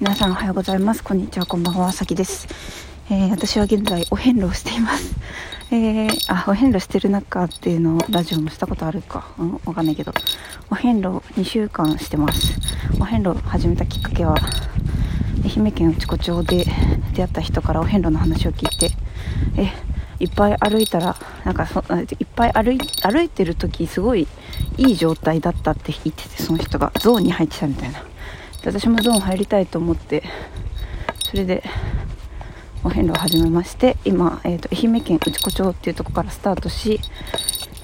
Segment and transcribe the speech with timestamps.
[0.00, 1.02] 皆さんおはようございます。
[1.02, 1.46] こんにちは。
[1.46, 1.90] こんばんは。
[1.90, 2.46] さきです、
[3.10, 5.16] えー、私は現在お遍路をしています。
[5.74, 10.14] えー、あお遍路してる中っていうのをラジオもしたことあるか、うん、わかんないけど。
[10.70, 12.60] お遍路2週間してます。
[13.00, 14.36] お遍路始めたきっかけは
[15.44, 16.64] 愛媛県内子町で
[17.14, 18.94] 出会った人からお遍路の話を聞いて
[19.56, 19.72] え
[20.20, 24.28] いっぱい歩いたらなんかそいっぱい歩い歩いてる時すごい
[24.76, 28.07] いい状態だったって言っててその人がゾーンに入ってたみたいな。
[28.68, 30.22] 私もゾーン入りたいと思って
[31.30, 31.62] それで
[32.84, 37.00] お遍路を始めまして今、えーと、愛媛県内子町っていうとこからスタートし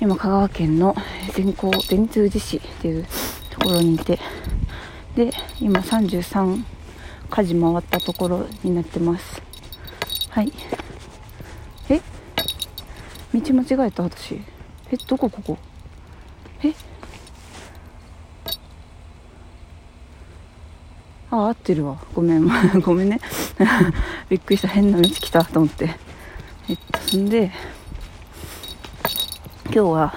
[0.01, 0.95] 今香川県の
[1.33, 3.07] 善光善通寺市っていう
[3.51, 4.19] ところにいて
[5.17, 6.63] で今33
[7.31, 9.43] 火事回ったところになってます。
[10.31, 10.53] はい。
[11.89, 12.01] え？
[13.35, 14.03] 道間違えた？
[14.03, 14.35] 私。
[14.91, 14.97] え？
[15.09, 15.59] どこここ？
[16.63, 16.73] え？
[21.35, 21.97] あ合ってるわ。
[22.15, 22.49] ごめん。
[22.81, 23.21] ごめんね。
[24.29, 24.69] びっくりした。
[24.69, 25.97] 変な道来たと思って。
[26.69, 27.51] えっとそんで
[29.67, 30.15] 今日は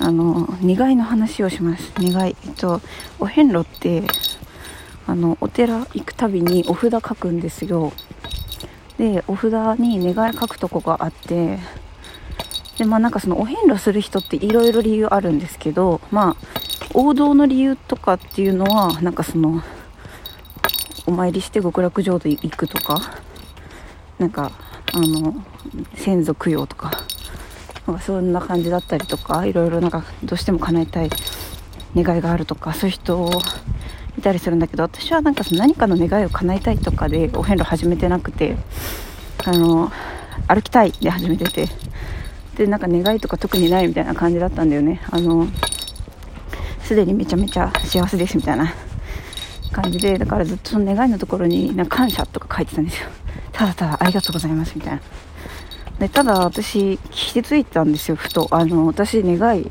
[0.00, 1.92] あの苦いの話をします。
[1.98, 2.36] 苦い。
[2.44, 2.80] えっと
[3.20, 4.04] お遍路って
[5.06, 7.92] あのお寺行くたびにお札書くんですよ。
[8.98, 11.58] でお札に願い書くとこがあって
[12.78, 16.46] でまあなんかそのお遍路する人っていろいろ理由あるんですけどまあ
[16.94, 19.62] 王道の理由とかっていうのはなんかその
[21.12, 22.98] お参りして極楽浄土行くとか
[24.18, 24.50] なんか
[24.94, 25.44] あの
[25.94, 26.90] 先祖供養とか
[27.86, 31.10] なんかそんな感じだったりとかいろいろなんかどうしても叶えたい
[31.94, 33.30] 願いがあるとかそういう人
[34.18, 38.56] いたりするんだけど私はなんかその何かの願いを叶えたいとかでお遍路始めてなくて
[39.44, 39.92] あの
[40.48, 41.68] 歩きたいで始めてて
[42.56, 45.02] でなんか願いとか特にないみたいな感じだったんだよね。
[45.10, 45.46] あの
[46.82, 48.72] すでにめちゃめちゃ幸せですみたいな。
[49.72, 53.08] 感じでだからずっとその願いのところになんか感謝とか書いてたんですよ。
[53.52, 55.00] ただただありがとうございますみたいな。
[55.98, 58.48] でただ私気づいたんですよふと。
[58.50, 59.70] あの私願い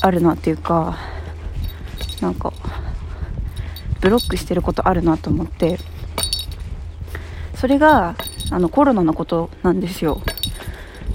[0.00, 0.96] あるなっていうか
[2.20, 2.52] なんか
[4.00, 5.78] ブロックしてることあるなと思って。
[7.54, 8.14] それが
[8.50, 10.20] あのコロナのことなんですよ。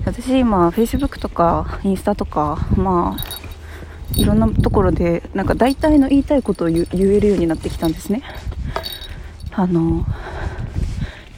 [0.06, 3.29] 私今 Facebook とかインスタとかまあ
[4.16, 8.22] いろんなところでなんか大体の言いたいことを言えるようになってきたんですね。
[9.52, 10.06] あの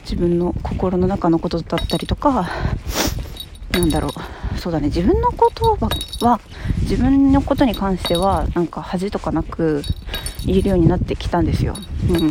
[0.02, 2.48] 自分の心の中のことだったりとか
[3.72, 4.58] なんだろう。
[4.58, 4.86] そうだね。
[4.86, 5.76] 自分のこと
[6.24, 6.40] は
[6.82, 9.82] 自分のことに関してはなんか恥とかなく
[10.44, 11.74] 言えるようになってきたんですよ、
[12.10, 12.30] うん、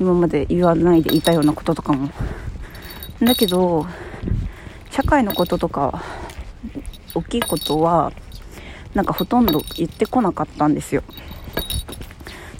[0.00, 2.10] 今まで言わないでいたようなこととかも。
[3.20, 3.86] だけど
[4.90, 6.02] 社会のこととか
[7.14, 8.12] 大きいことは
[8.94, 11.02] なんかほとんど言ってこなかったんですよ。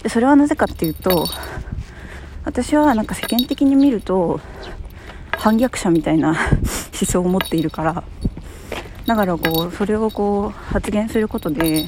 [0.01, 1.25] でそれはなぜかっていうと
[2.45, 4.41] 私はなんか世間的に見ると
[5.31, 6.37] 反逆者みたいな 思
[7.05, 8.03] 想を持っているから
[9.05, 11.85] だからこうそれをこう発言することで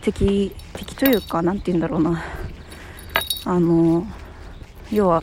[0.00, 2.22] 敵敵というか何て言うんだろうな。
[3.44, 4.06] あの
[4.92, 5.22] 要は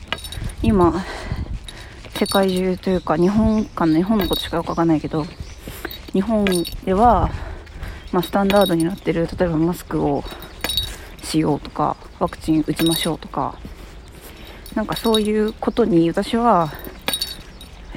[0.64, 1.06] 今
[2.18, 5.26] 世界中というか日本か日本のことしかよくわかんないけど
[6.14, 6.46] 日本
[6.86, 7.30] では
[8.12, 10.24] まあ、スタンダードになってる例えばマスクを
[11.24, 13.58] しようとかワクチン打ちましょうとか
[14.76, 16.72] なんかそういうことに私は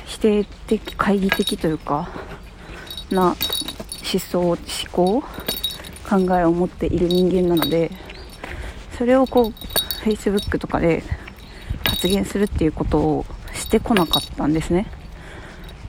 [0.04, 2.08] 否定的懐疑的というか
[3.10, 3.36] な
[4.12, 4.58] 思想思
[4.92, 5.22] 考
[6.08, 7.90] 考えを持っている人間なので
[8.96, 11.02] それをこう Facebook とかで
[11.84, 14.86] 発言するっていうことをしてこなかったんですね。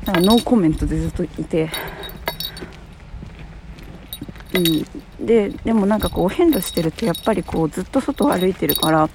[0.05, 1.69] だからノーコメントでずっといて
[4.59, 9.09] うん、ででもなんかこう変路してるとやっぱりこうずっと外を歩いてるから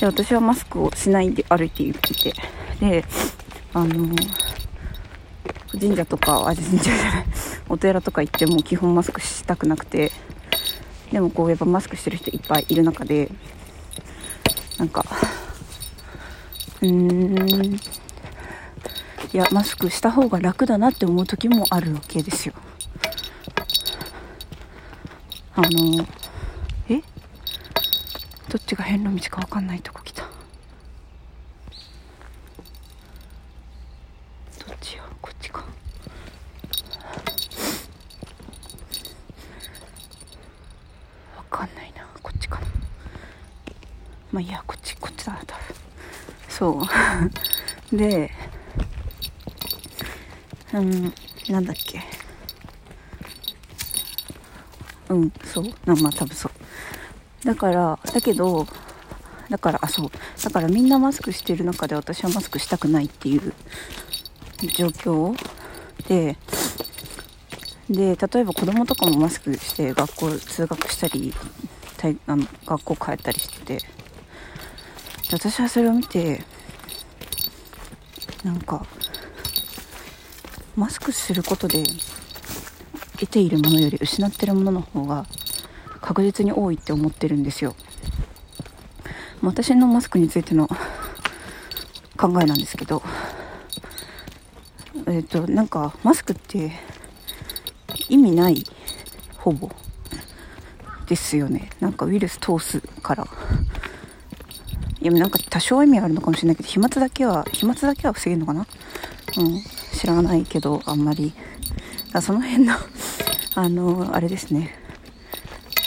[0.00, 2.32] で私はマスクをしないで歩いていて
[2.80, 3.04] で
[3.74, 4.14] あの
[5.78, 7.26] 神社とかあ神社じゃない
[7.68, 10.12] お寺とか行っても基本マスクしたくなくて
[11.12, 13.30] でもこうやっぱマスクしてる人いっぱいいる中で
[14.78, 15.04] なんか
[16.80, 17.78] うーんい
[19.36, 22.54] やマスクした方が楽だなって思う時もあるわけですよ。
[25.58, 26.06] あの
[26.90, 27.00] え？
[28.50, 30.22] どっちが変路道か分かんないとこ来た。
[30.24, 30.28] ど
[34.70, 35.04] っちよ？
[35.22, 35.64] こっちか。
[41.50, 42.06] 分かんないな。
[42.22, 42.66] こっちかな。
[44.32, 45.62] まあいやこっちこっちだな多分。
[46.50, 46.82] そ
[47.92, 47.96] う。
[47.96, 48.30] で
[50.74, 51.14] うん
[51.48, 52.02] なんだっけ？
[55.08, 55.32] うん。
[55.44, 55.64] そう？
[55.86, 56.52] まあ多分そう。
[57.44, 58.66] だからだけど
[59.48, 60.10] だからあそう。
[60.42, 63.52] だからみんなマスクしてる中で私はマスクしたくないっていう
[64.74, 65.36] 状況
[66.08, 66.36] で
[67.88, 71.32] で例えば子供とかもマスクして学校通学したり
[72.26, 73.78] あの学校帰ったりしてて。
[75.32, 76.44] 私はそれを見て
[78.44, 78.86] なんか
[80.76, 81.82] マスクすることで
[83.16, 85.26] 得ているものより失ってるものの方が
[86.00, 87.74] 確実に多いって思ってるんですよ。
[89.42, 90.68] 私のマスクについての
[92.16, 93.02] 考えなんですけど
[95.06, 96.72] えっ、となんかマスクって
[98.08, 98.64] 意味ない
[99.36, 99.70] ほぼ
[101.06, 101.70] ですよね。
[101.80, 103.26] なんかウイルス通すから。
[105.00, 108.66] いやなんか多少意味あるのかもしれないけど飛沫だけは飛沫だけは防げるのかな？
[109.38, 109.62] うん。
[109.92, 111.32] 知らないけどあんまり。
[112.22, 112.74] その辺の
[113.56, 114.74] あのあれですね。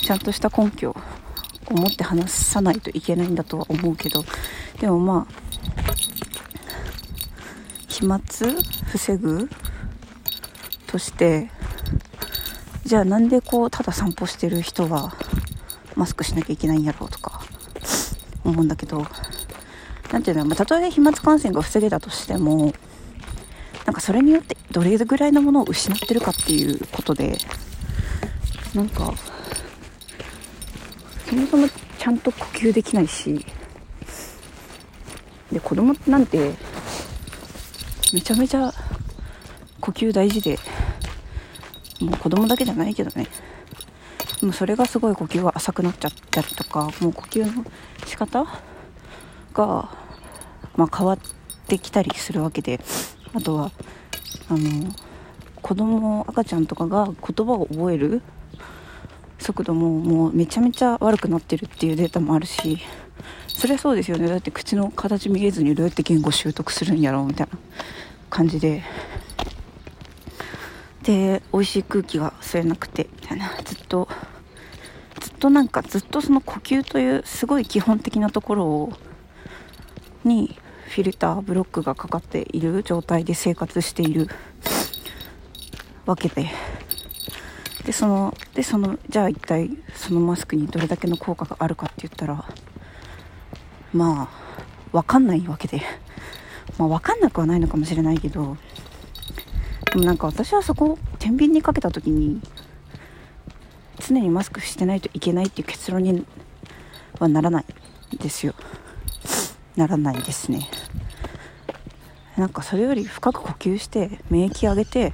[0.01, 4.25] ちゃんとした根拠を持って話さないといけないんだとは思うけど。
[4.79, 5.33] でもまあ
[7.87, 8.19] 飛沫
[8.87, 9.49] 防ぐ
[10.87, 11.51] として
[12.85, 15.13] じゃあなんでこうただ散歩してる人は
[15.95, 17.41] マスクしなきゃいけないんやろうとか
[18.43, 19.05] 思うんだけど。
[20.11, 22.73] 何ていうの、まあ、たとえ飛沫感染が防げたとしても
[23.89, 27.35] なんかそれによってどれぐらいのものを失ってるかっていうことで
[28.75, 29.15] なんか
[31.27, 33.43] そもそもちゃんと呼吸できないし
[35.51, 36.51] で子供なんて
[38.13, 38.71] めちゃめちゃ
[39.81, 40.59] 呼吸大事で
[41.99, 43.25] もう子供だけじゃないけどね。
[44.39, 47.65] でもそれがすごい呼吸が浅くなっちゃったりとかもう呼吸の
[48.05, 48.45] 仕方
[49.55, 49.89] が、
[50.75, 51.19] まあ、変わっ
[51.67, 52.79] てきたりするわけで。
[53.33, 53.71] あとは
[54.49, 54.93] あの
[55.61, 58.21] 子供赤ちゃんとかが言葉を覚える
[59.37, 62.79] 速度ももうめちゃめちゃ悪くなってるっていうデータもあるし
[63.47, 64.27] そりゃそうですよね。
[64.27, 67.57] だって口の形見えずにどうやって言語習得するんやろうみたいな
[68.29, 68.83] 感じで。
[71.03, 73.49] で美味しい空気が吸えなくてみたいな。
[73.65, 74.07] ずっと
[75.19, 78.93] ずっとなんかずっとその呼吸というすごい基本的なところを
[80.23, 80.57] に
[80.89, 84.27] フィルターブロックがかかっている状態で生活している。
[86.09, 86.47] わけで。
[87.85, 92.45] でそのでそのじゃあ一体そのマスクにどれだけの効果があるかって言ったら
[93.93, 94.29] まあ
[94.91, 95.81] 分かんないわけで。
[96.77, 98.55] まあ分かんなくはないのかもしれないけど
[99.91, 102.41] でもなんか私はそこを天秤にかけた時に
[103.99, 106.25] 常にマスクしてないといけないっていう結論に
[107.19, 107.65] はならない
[108.15, 108.53] んですよ。
[109.79, 110.67] ならないですね。
[112.35, 115.13] なんかそれより深く呼吸して免疫上げて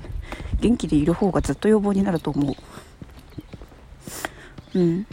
[0.59, 2.51] 元気でいる方がずっと予防になると思
[4.73, 4.79] う。
[4.79, 5.07] うん。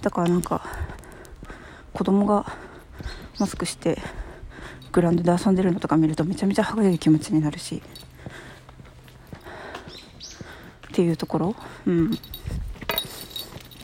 [0.00, 0.64] だからなんか
[1.92, 2.46] 子供が
[3.40, 3.98] マスクして
[4.92, 7.82] グラウンドで遊んでるのとか見るとめちゃめちゃ歯がゆい気持ちになるし。
[10.88, 11.56] っていうところ。
[11.86, 12.10] うん。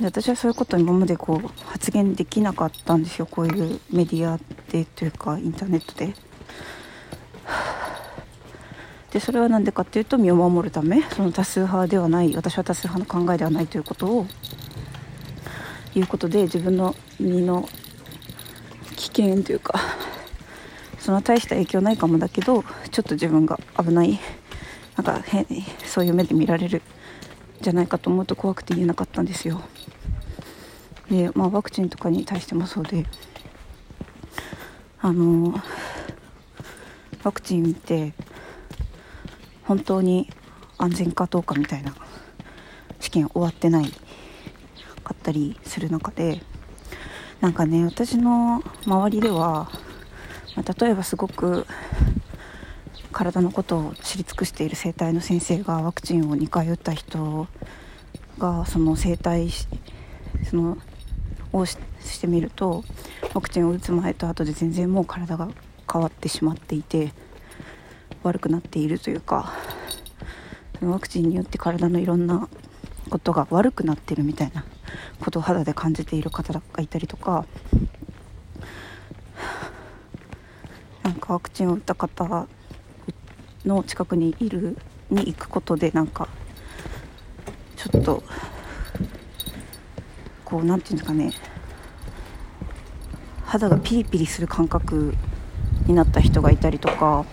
[0.01, 4.39] 私はそういうこと今までこう発言できなかったんですよこういうメディア
[4.71, 6.15] でというかインターネットで。
[9.13, 14.27] でそれは何でかっていうと身を守るためその多数派ではない私は多数派の考えではないということを
[15.95, 17.67] いうことで自分の身の
[18.97, 19.81] 危険というか
[20.99, 24.21] その大した影響ないかもだけどちょっと自分が危ない
[24.97, 25.47] なんか変
[25.87, 26.83] そういう目で見られる
[27.61, 29.61] じゃないかと思うと怖くて言えなかったんですよ。
[31.11, 33.07] でまあワクチンとかに対してもそうで。
[35.01, 35.55] あの
[37.23, 38.13] ワクチンって
[39.63, 40.29] 本当に
[40.77, 41.95] 安全かどうかみたいな
[42.99, 43.91] 試験終わってない
[45.05, 46.43] かったりする中で
[47.41, 49.71] なんかね私の周りでは
[50.59, 51.67] まあ、例えばすごく
[53.19, 57.49] 体のことを知り尽くしている生体の先生がワクチンを2回打った人
[58.39, 59.51] がその生体
[60.49, 60.79] その
[61.53, 61.77] をし
[62.21, 62.85] てみると
[63.35, 65.49] ワクチンを打つ前と後で全然もう体が
[65.93, 67.13] 変わってしまっていて
[68.23, 69.53] 悪くなっているというか
[70.79, 72.49] そのワクチンによって体のいろんな
[73.11, 74.65] ことが悪くなってるみたいな
[75.19, 77.47] ことを肌で感じている方がいたりとか
[81.03, 82.47] なんかワクチンを打った方
[83.69, 84.77] の近くにいる
[85.11, 86.29] に行くことでなんか
[87.77, 88.23] ちょっと
[90.45, 91.49] こう何て言うんですかね。
[93.45, 95.15] 肌がピリピリする感覚
[95.87, 97.25] になった人がいたりとか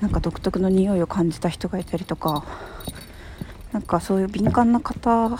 [0.00, 2.44] なんか独特の匂いを感じた人がいたりとか
[3.72, 5.38] なんかそういう敏感な方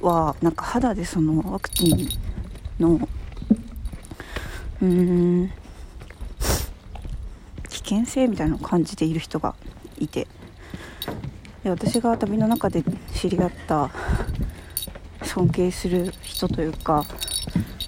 [0.00, 2.08] はなんか肌でそのワクチン
[2.80, 3.08] の
[4.82, 5.52] うん。
[7.68, 9.54] 危険性みたいなのを感じている人が
[9.98, 10.26] いて
[11.64, 12.82] で私が旅の中で
[13.14, 13.90] 知り合った
[15.22, 17.04] 尊敬する人というか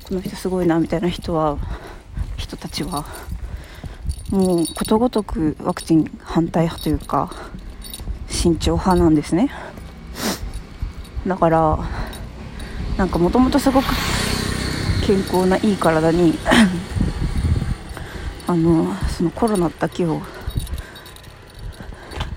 [0.09, 1.59] この人すごいなみたいな人は
[2.37, 3.04] 人たちは
[4.30, 7.30] もうことごとくワクチン反対派というか
[8.28, 9.14] 慎重派なん。
[9.14, 9.50] ですね
[11.26, 11.78] だから
[12.97, 13.09] なん。
[13.09, 13.87] かもともとすごく
[15.11, 16.38] 健康ないい体に
[18.47, 20.23] あのそのコロナだけを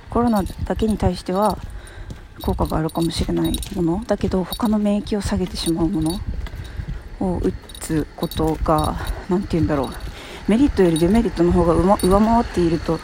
[0.09, 1.59] コロナだけに対しては
[2.41, 6.19] 効果があるかもしれないものだけど他の免疫を下げてしまうもの
[7.19, 8.95] を打つことが
[9.29, 9.89] 何て言うんだろう。
[10.47, 12.99] メリットよりデメリットの方が上回っていると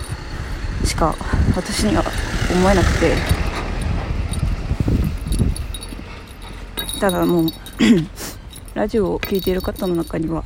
[0.83, 1.13] しか
[1.55, 2.03] 私には
[2.51, 3.15] 思えなくて。
[6.99, 7.51] ただもう
[8.75, 10.45] ラジオを聴いている方の中には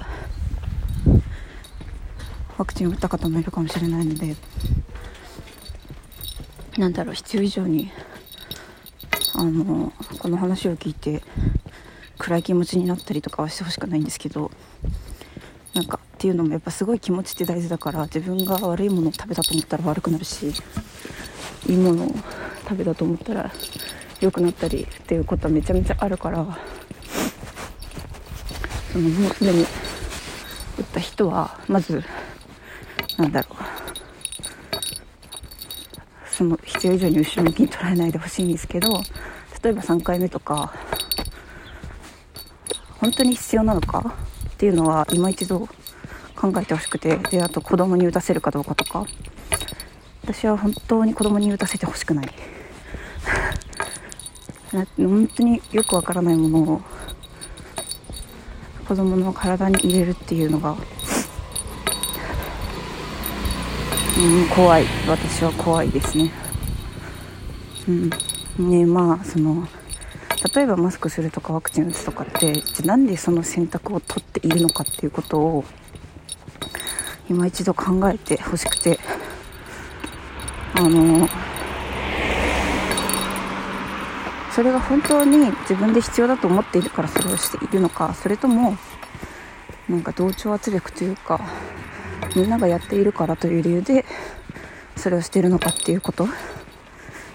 [2.57, 4.35] ワクチンを打った方もいるかもしれないので
[6.77, 7.91] なんだろう必要以上に
[9.35, 11.21] あのこの話を聞いて
[12.17, 14.51] 暗い気持ちになったりとかはしてほしくないんですけど
[15.73, 20.53] なんかっていうのもやっぱすごい気持ちって大事だから自分が悪いものを食べたと思ったら悪くなるし
[21.67, 22.15] いいものを
[22.63, 23.51] 食べたと思ったら
[24.21, 26.57] 良くなったりっていうことはめちゃめちゃあるから
[28.93, 29.67] そのもうすでに打っ
[30.93, 32.03] た人はまず
[33.17, 33.55] なんだろう。
[36.31, 38.89] その必要以上に後ろ向きに捉えないでほしいんですけど
[39.63, 40.73] 例えば3回目とか
[42.99, 44.15] 本当に必要なのか？
[44.49, 45.67] っていうのは今一度
[46.35, 49.05] 考えてほしくてであと子供に打たせるかどうかとか。
[50.23, 52.31] 私は本当に子供に打たせてほしくない。
[54.97, 56.81] 本当によくわからないものを
[58.93, 60.77] 子供の体に入れるっていうのが、うん、
[64.49, 64.85] 怖い。
[65.07, 66.31] 私は怖いですね。
[67.87, 67.91] う
[68.61, 68.69] ん。
[68.69, 69.67] ねまあその
[70.53, 75.65] 例えばマスクするとかワクチン打つとかってじゃなんでその選択を取っているのかっていうことを
[77.27, 78.99] 今一度考えてほしくて
[80.75, 81.27] あの
[84.53, 88.77] それが本当に自分で必要だと思っているからそれをしているのかそれとも
[89.89, 91.41] なんか同調圧力というか
[92.35, 94.05] みんながやっているからという理由で
[94.95, 96.27] それをしているのかっていうこと。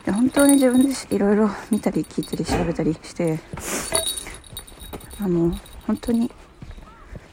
[0.05, 3.41] で本当に自分でいろいろ見たり聞いたり調べたりして
[5.21, 5.55] あの
[5.87, 6.31] 本当に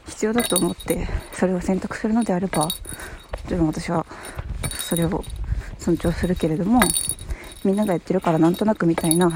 [0.06, 2.68] 必要だと思ってそれを選択するのであれば
[3.54, 4.04] も私は
[4.78, 5.24] それを
[5.78, 6.80] 尊重するけれども
[7.64, 9.30] みんながやってるからなんとなくみたいな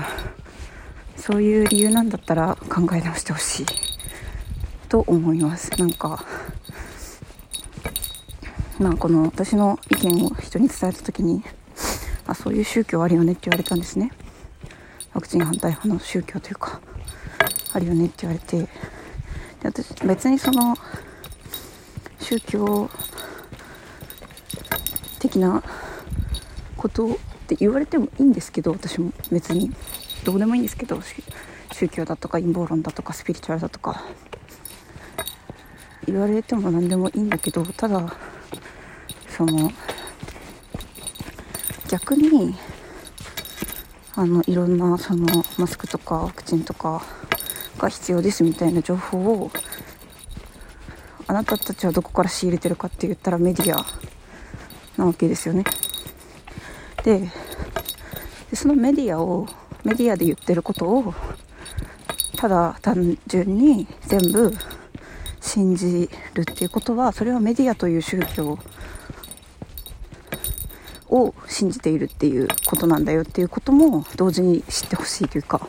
[1.20, 3.66] そういう理由なんだったら考え直してほしい。
[4.88, 5.70] と思います。
[5.78, 6.24] なんか
[8.78, 11.44] まあこの私の意見を人に伝えた時に
[12.26, 14.10] あそういう宗教あるよねって言われたんですね。
[15.12, 16.80] ワクチン反対派の宗教というか
[17.72, 18.68] あるよねって言われてで
[19.64, 20.74] 私別にその
[22.20, 22.90] 宗教
[25.18, 25.62] 的な
[26.76, 29.70] ことって言われてもいいんですけど私も別に。
[30.24, 31.00] どうでもいいんですけど
[31.72, 34.04] 宗教だとか陰謀論だとかスピリチュアルだとか
[36.06, 38.12] 言われても何でもいいんだけどただ
[39.28, 39.70] その
[41.88, 42.54] 逆に
[44.14, 47.02] あのいろんなそのマスクとかワクチンとか
[47.78, 49.50] が必要ですみたいな情報を
[51.26, 53.86] あなたたちはどこから仕入れてるかって言ったらメディア
[54.98, 55.64] なわけですよね。
[57.04, 57.30] で
[58.52, 59.46] そのメディアを
[59.84, 61.14] メディアで言ってることを
[62.36, 64.52] ただ単純に全部
[65.40, 68.58] 信じるっていうことはそれはメディアという宗教
[71.08, 75.68] を信じているっていうことなんだよっていうことも同時に知ってほしいというか、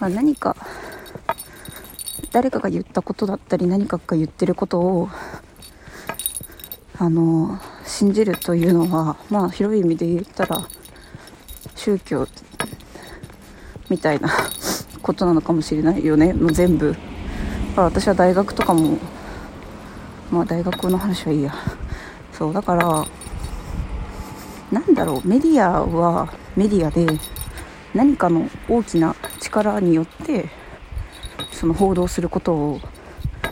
[0.00, 0.56] まあ、何か
[2.32, 5.08] 誰かが言ったことだったり何かが言ってることを
[6.98, 10.68] あの信じるというのはまあ広い意味で言ったら
[11.76, 12.26] 宗教
[13.88, 14.28] みたいな
[15.02, 16.32] ことなのかもしれないよね。
[16.32, 16.94] もう全部。
[17.76, 18.98] 私は大学とかも
[20.30, 21.54] まあ大学の話はいいや。
[22.32, 23.06] そうだから
[24.72, 25.28] なんだろう。
[25.28, 27.06] メディアはメディアで
[27.94, 30.48] 何かの大きな力によって
[31.52, 32.80] その報道することを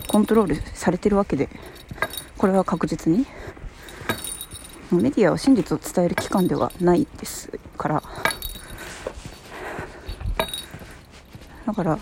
[0.09, 1.49] コントロールされてるわけで
[2.37, 3.27] これは確実に。
[5.01, 8.03] メディアは真実を伝える機関ではないですから
[11.67, 11.99] だから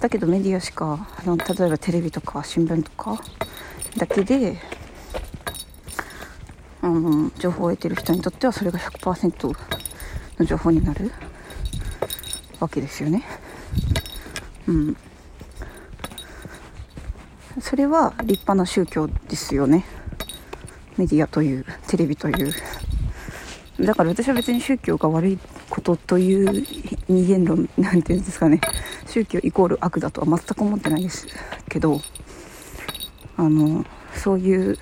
[0.00, 3.20] だけどメディアしか例えばテレビとか新聞とか
[3.96, 4.58] だけで
[6.82, 9.54] うん情報を得てる人にとってはそれが100%
[10.38, 11.10] の情報になる
[12.60, 13.24] わけですよね。
[14.66, 14.96] うん、
[17.60, 19.84] それは立派な宗教ですよね。
[20.98, 22.52] メディアというテレビという。
[23.80, 25.38] だから私は別に宗教が悪い
[25.70, 26.66] ことという
[27.08, 28.60] 二元論なんていうんですかね。
[29.06, 31.26] 宗教イコール悪だとは全く思ってないです
[31.68, 32.00] けど
[33.36, 34.78] あのそういう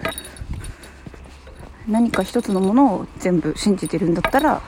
[1.87, 4.63] 何か一つのものを全部信じてるんだったら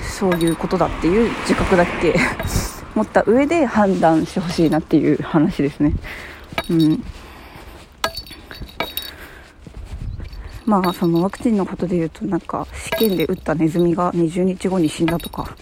[0.00, 2.14] そういうことだっていう自覚だけ
[2.94, 5.92] 持った上で判断してほしいなっていう話ですね。
[6.68, 7.04] うん。
[10.70, 15.56] まあそのワクチンのことで言うとなんか試験で打ったネズミが20日後に死んだとか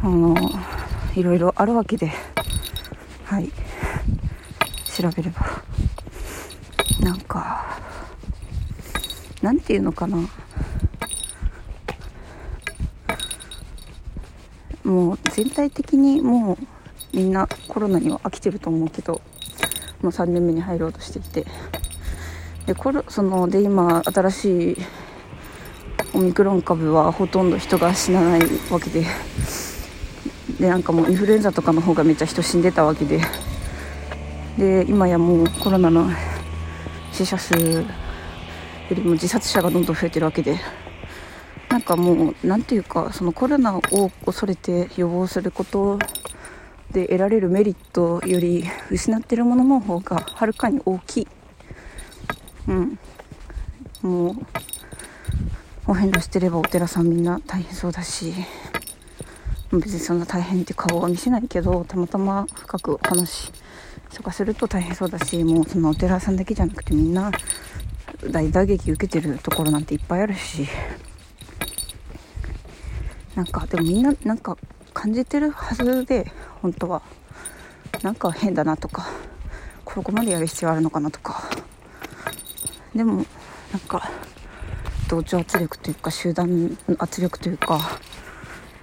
[0.00, 0.36] あの
[1.16, 2.12] いろいろあるわけで
[3.24, 3.50] はい。
[4.96, 5.40] 調べれば。
[7.00, 7.80] なんか
[9.42, 10.18] なんていうのかな。
[14.84, 19.20] もう全体的にもうみんなコロナには飽きてると思うけど
[20.00, 21.46] もう3年目に入ろうとしていて
[22.70, 24.76] でコロそので今新しい
[26.14, 29.04] オミクロン株はほとんど人が死なないわけで。
[30.60, 33.20] でなんかもうインフルエンザとかの方がめっちゃ人死んでたわけで。
[34.56, 36.12] で今やもうコロナの
[37.10, 37.84] 死者数よ
[38.92, 40.56] りも自殺者がどんどん増えてるわけで。
[41.70, 43.82] なんかもう何ていうかそのコロナを
[44.24, 45.98] 恐れて予防すること
[46.92, 51.28] で得られるメリットより失っているものの方がはるかに大きい。
[52.68, 52.98] うん。
[54.02, 54.34] もう
[55.86, 58.32] お遍路してればお寺さんみんな大変そうだし
[59.72, 63.52] 別にそんな大変って顔は見せないけどたまたま深くお話
[64.14, 67.30] とかすると大変そうだしもうそのお寺さんだけじゃなくてみんな
[68.30, 70.66] 大打撃受けてるところなんていっぱいあるし。
[73.36, 74.58] なんかでもみんななんか
[74.92, 76.30] 感じてるはずで
[76.62, 77.02] 本当は。
[78.02, 79.08] なんか変だなとか
[79.84, 81.42] ここまでやる必要あるのかなとか。
[82.94, 83.24] でも
[83.72, 84.10] なんか
[85.08, 87.80] 同調圧力というか集団圧力というか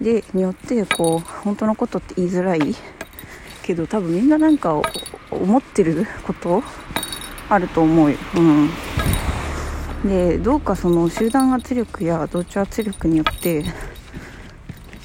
[0.02, 2.76] でによってこう本当のことって言いづらい
[3.63, 4.82] けど多分みんななんか
[5.32, 6.63] 思ってること
[7.50, 8.17] あると思うよ。
[8.36, 8.70] うん
[10.04, 13.65] でどうかその集団圧力や同調圧力によって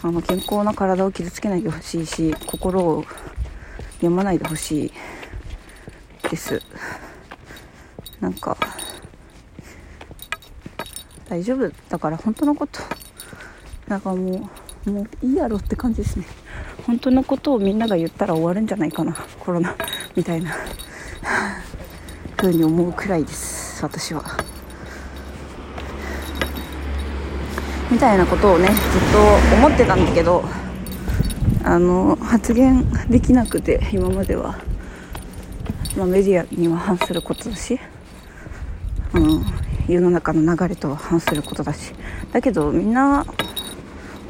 [0.02, 3.04] あの健康な体を傷つけないでほしいし心を
[4.00, 4.92] 病まないでほしい
[6.28, 6.60] です
[8.20, 8.56] なんか
[11.32, 11.72] 大丈夫？
[11.88, 12.80] だから本当のこと。
[13.88, 14.50] なんかも
[14.86, 16.26] うもういいやろって感じですね。
[16.86, 19.16] 本当のことをみんなが言ったら終わるんじゃないかな。
[19.40, 19.74] コロナ
[20.14, 20.54] みたいな。
[22.36, 23.82] 風に思うくらいです。
[23.82, 24.22] 私は。
[27.90, 28.76] みたいなことをねずっ
[29.10, 30.44] と思ってたんだけど
[31.64, 34.58] あの発言できなくて今までは、
[35.96, 37.78] まあ、メディアには反することだし、
[39.14, 39.44] うん、
[39.88, 41.92] 世の中の流れとは反することだし
[42.32, 43.26] だけどみんな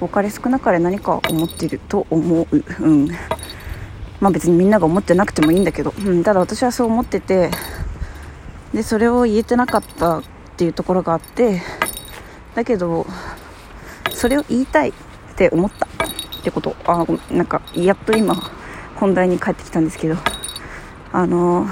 [0.01, 3.09] 多かれ少なかれ何か思ってると思う、うん、
[4.21, 7.51] まあ別にみんなが思ってなくてもいいんだけど、うん、ただ私はそう思ってて
[8.73, 10.23] でそれを言えてなかったっ
[10.57, 11.63] ていうところがあって
[12.55, 13.07] だけど
[14.13, 14.93] それを言いたいっ
[15.37, 15.87] て思った。
[16.43, 16.75] ってこと。
[16.85, 18.35] あなんかやっと今
[18.97, 20.17] 本題に帰ってきたんですけど。
[21.15, 21.67] あの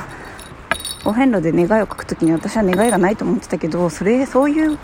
[1.04, 4.78] お遍路で願いを書くときに私は願いがないと思ってたけどそれそういう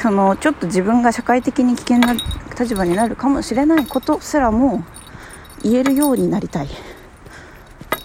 [0.00, 2.14] そのちょっと自分が社会的に危険な
[2.58, 4.84] 立場になるかもしれないことすらも
[5.62, 6.68] 言えるようになりたい。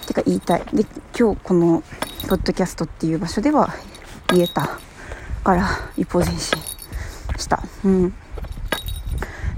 [0.06, 0.64] てか言いたい。
[0.74, 0.86] で
[1.18, 1.84] 今日この
[2.28, 3.74] ポッドキャストっていう場所では
[4.34, 4.80] 言えた
[5.44, 6.60] から一歩前進
[7.38, 7.64] した。
[7.86, 8.14] うん。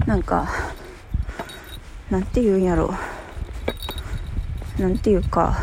[0.06, 0.48] なんか
[2.10, 2.94] なんて言うんやろ。
[4.78, 5.58] なんていうか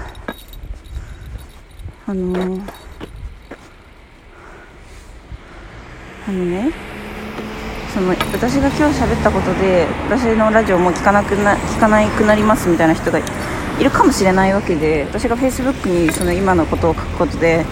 [2.07, 2.61] あのー、
[6.27, 6.71] あのね
[7.91, 17.65] その私が今日喋ったことで私のラジオも聞かなくな聞かなくなりますみたいな人がいるかもしれないわけで私が Facebook にその今のことを書くことで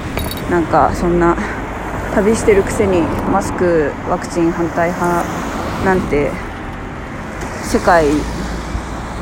[0.49, 1.37] なんかそんな
[2.15, 6.31] 旅してるくせにマスクワクチン反対派なんて
[7.63, 8.07] 世界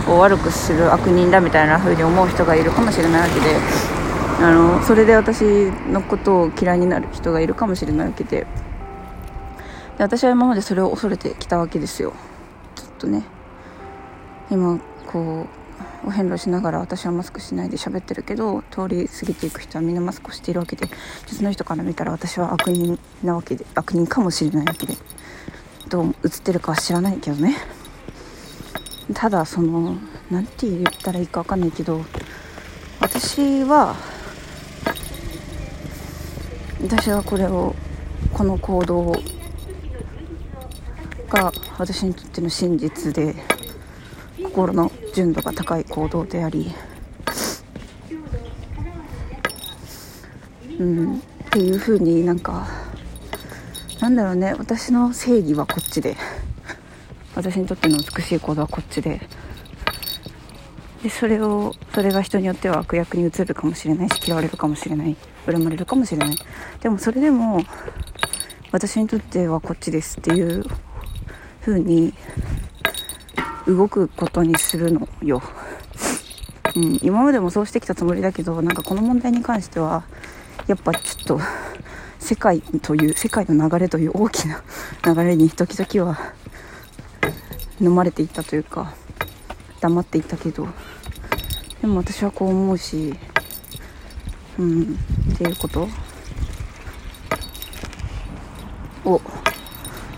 [0.08, 4.01] を悪くする悪人だみたいな風に思う人がいるかもしれないわけで
[4.42, 5.44] あのそれで私
[5.92, 8.48] のことを嫌いになる人がいるかもしれないわけで。
[9.98, 12.14] で私は今までそれを恐れてきたわけですよ。
[12.76, 13.24] ずっとね。
[14.50, 15.46] 今こ
[16.04, 20.88] うお遍路しながら私はマスクしないで喋ってるけど通り過ぎていく人はみんなマスクをしているわけで。
[21.28, 23.66] その人から見たら私は悪人なわけで。
[23.76, 24.96] 悪人かもしれないわけで。
[25.88, 27.58] どう映ってるかは知らないけどね。
[29.14, 29.98] ただその
[30.32, 32.02] 何て言ったらいいか分かんないけど
[33.02, 33.96] 私は
[36.84, 37.76] 私はこれを
[38.34, 39.12] この行動
[41.30, 43.36] が私にとっての真実で
[44.44, 46.72] 心の純度が高い行動であり、
[50.80, 51.20] うん、っ
[51.52, 52.68] ていうふうになんか
[54.00, 56.18] なんだろうね私の正義はこっちで
[57.36, 59.22] 私にとっての美しい行動はこっちで
[61.04, 66.36] でそれをそれが人によっては悪役に移るかもしれないし嫌われるかもしれない恨まれるかもしれない。
[66.82, 67.64] でもそれでも
[68.72, 70.64] 私にとってはこっちですっていう
[71.62, 72.14] 風に
[73.68, 75.42] 動くことにするのよ、
[76.76, 80.04] うん、今までもそうしてきたつもりだけどなんかこの問題に関しては
[80.68, 81.40] やっぱちょっと
[82.20, 84.64] 世界という世界の流れという大きな
[85.04, 86.34] 流れに時々は
[87.80, 88.94] 飲まれていったというか
[89.82, 90.68] 黙っていたけど
[91.82, 93.14] でも私はこう思うし
[94.60, 94.84] うん
[95.34, 95.88] っていうこと？
[99.04, 99.20] を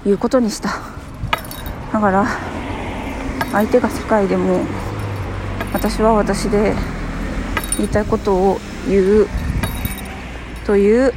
[0.04, 0.70] 言うことにした。
[1.94, 2.28] だから
[3.54, 4.62] 相手が世界でも
[5.72, 6.76] 私は私で
[7.78, 9.28] 言いたいことを言う
[10.66, 11.14] という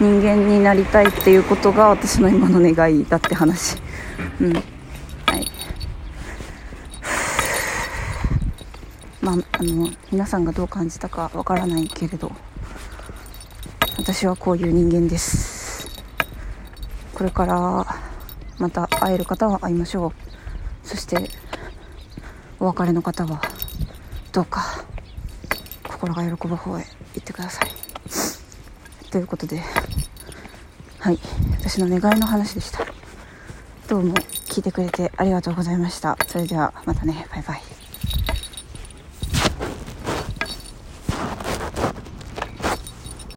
[0.00, 3.76] 人間になりたいっていうことが私の今の願いだって話。
[4.40, 4.60] うんは
[5.36, 5.46] い
[9.30, 12.32] まああの皆さんがどう感じたかわからないけれど
[13.96, 15.86] 私はこういう人間です。
[17.14, 17.86] これから
[18.58, 20.12] また会える方は会いましょう。
[20.82, 21.30] そして
[22.58, 23.40] お別れの方は
[24.32, 24.84] どうか
[25.86, 27.70] 心が喜ぶ方へ行ってください。
[29.10, 29.62] ということで
[30.98, 31.18] はい。
[31.60, 32.84] 私の願いの話でした。
[33.86, 36.16] どうも聞いてくれてありがとうございました。
[36.26, 37.28] それではまたね。
[37.30, 37.79] バイバイ。